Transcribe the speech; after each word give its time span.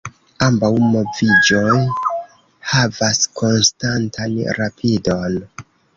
Ambaŭ 0.43 0.69
moviĝoj 0.93 1.75
havas 2.71 3.21
konstantan 3.41 4.37
rapidon. 4.61 5.37